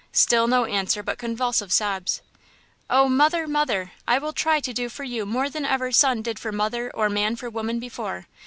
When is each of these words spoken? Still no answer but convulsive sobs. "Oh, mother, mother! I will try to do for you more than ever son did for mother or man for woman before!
Still 0.13 0.47
no 0.47 0.65
answer 0.65 1.03
but 1.03 1.19
convulsive 1.19 1.71
sobs. 1.71 2.23
"Oh, 2.89 3.07
mother, 3.07 3.47
mother! 3.47 3.91
I 4.07 4.17
will 4.17 4.33
try 4.33 4.59
to 4.59 4.73
do 4.73 4.89
for 4.89 5.03
you 5.03 5.27
more 5.27 5.47
than 5.47 5.63
ever 5.63 5.91
son 5.91 6.23
did 6.23 6.39
for 6.39 6.51
mother 6.51 6.89
or 6.95 7.07
man 7.07 7.35
for 7.35 7.51
woman 7.51 7.79
before! 7.79 8.25